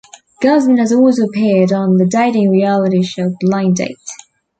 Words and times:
Guzman 0.41 0.77
has 0.79 0.91
also 0.91 1.25
appeared 1.25 1.71
on 1.71 1.97
the 1.97 2.07
dating 2.07 2.49
reality 2.49 3.03
show 3.03 3.35
"Blind 3.39 3.75
Date". 3.75 3.97